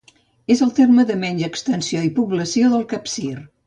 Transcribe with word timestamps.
És 0.55 0.63
el 0.67 0.71
terme 0.79 1.05
de 1.11 1.19
menys 1.25 1.45
extensió 1.51 2.05
i 2.09 2.13
població 2.19 2.77
del 2.77 2.91
Capcir. 2.99 3.35